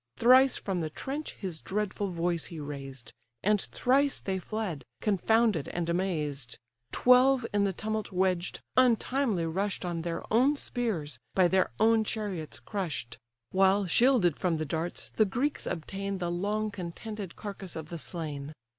Thrice 0.17 0.57
from 0.57 0.79
the 0.81 0.89
trench 0.89 1.33
his 1.33 1.61
dreadful 1.61 2.07
voice 2.07 2.45
he 2.45 2.59
raised, 2.59 3.13
And 3.43 3.61
thrice 3.61 4.19
they 4.19 4.39
fled, 4.39 4.83
confounded 4.99 5.67
and 5.67 5.87
amazed. 5.89 6.57
Twelve 6.91 7.45
in 7.53 7.65
the 7.65 7.71
tumult 7.73 8.11
wedged, 8.11 8.61
untimely 8.75 9.45
rush'd 9.45 9.85
On 9.85 10.01
their 10.01 10.23
own 10.33 10.55
spears, 10.55 11.19
by 11.35 11.47
their 11.47 11.69
own 11.79 12.03
chariots 12.03 12.57
crush'd: 12.61 13.19
While, 13.51 13.85
shielded 13.85 14.37
from 14.39 14.57
the 14.57 14.65
darts, 14.65 15.11
the 15.11 15.23
Greeks 15.25 15.67
obtain 15.67 16.17
The 16.17 16.31
long 16.31 16.71
contended 16.71 17.35
carcase 17.35 17.75
of 17.75 17.89
the 17.89 17.99
slain. 17.99 18.53